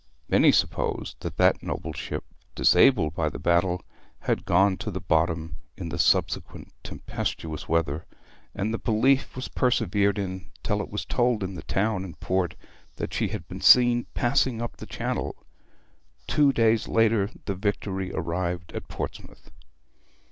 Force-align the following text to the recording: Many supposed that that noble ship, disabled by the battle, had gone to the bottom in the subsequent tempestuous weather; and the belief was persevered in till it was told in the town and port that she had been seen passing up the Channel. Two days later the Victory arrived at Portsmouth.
Many 0.27 0.51
supposed 0.51 1.19
that 1.21 1.37
that 1.37 1.61
noble 1.61 1.93
ship, 1.93 2.23
disabled 2.55 3.13
by 3.13 3.29
the 3.29 3.37
battle, 3.37 3.83
had 4.21 4.45
gone 4.45 4.75
to 4.77 4.89
the 4.89 4.99
bottom 4.99 5.57
in 5.77 5.89
the 5.89 5.99
subsequent 5.99 6.73
tempestuous 6.83 7.69
weather; 7.69 8.07
and 8.55 8.73
the 8.73 8.79
belief 8.79 9.35
was 9.35 9.47
persevered 9.47 10.17
in 10.17 10.49
till 10.63 10.81
it 10.81 10.89
was 10.89 11.05
told 11.05 11.43
in 11.43 11.53
the 11.53 11.61
town 11.61 12.03
and 12.03 12.19
port 12.19 12.55
that 12.95 13.13
she 13.13 13.27
had 13.27 13.47
been 13.47 13.61
seen 13.61 14.07
passing 14.15 14.59
up 14.59 14.77
the 14.77 14.87
Channel. 14.87 15.35
Two 16.25 16.51
days 16.51 16.87
later 16.87 17.29
the 17.45 17.53
Victory 17.53 18.11
arrived 18.11 18.73
at 18.73 18.87
Portsmouth. 18.87 19.51